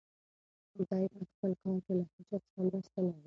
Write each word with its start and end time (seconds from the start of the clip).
دی 0.73 0.81
په 1.17 1.21
خپل 1.31 1.51
کار 1.61 1.77
کې 1.85 1.91
له 1.97 2.03
هیچا 2.13 2.37
څخه 2.45 2.59
مرسته 2.65 2.99
نه 3.05 3.09
غواړي. 3.11 3.19